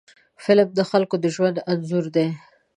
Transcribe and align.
فلم 0.43 0.69
د 0.77 0.79
خلکو 0.91 1.15
د 1.23 1.25
ژوند 1.35 1.57
انځور 1.71 2.05
دی 2.15 2.27